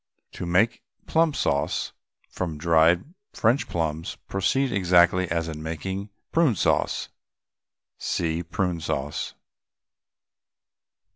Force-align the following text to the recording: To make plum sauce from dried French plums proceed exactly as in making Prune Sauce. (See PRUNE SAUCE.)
To 0.31 0.47
make 0.47 0.81
plum 1.05 1.31
sauce 1.35 1.93
from 2.27 2.57
dried 2.57 3.13
French 3.33 3.69
plums 3.69 4.15
proceed 4.27 4.71
exactly 4.71 5.29
as 5.29 5.47
in 5.47 5.61
making 5.61 6.09
Prune 6.31 6.55
Sauce. 6.55 7.09
(See 7.99 8.41
PRUNE 8.41 8.81
SAUCE.) 8.81 9.35